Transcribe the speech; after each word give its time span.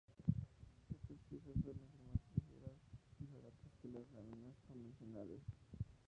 Estas 0.89 1.17
piezas 1.29 1.61
suelen 1.61 1.61
ser 1.61 1.75
más 1.75 2.25
ligeras 2.35 2.75
y 3.19 3.27
baratas 3.27 3.71
que 3.83 3.87
las 3.89 4.09
láminas 4.13 4.55
convencionales. 4.67 5.43